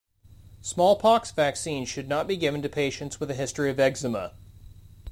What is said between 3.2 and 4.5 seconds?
a history of eczema.